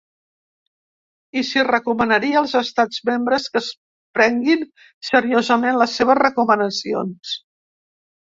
[1.41, 3.67] I si recomanaria als estats membres que es
[4.19, 4.65] prenguin
[5.11, 7.37] seriosament les seves recomanacions.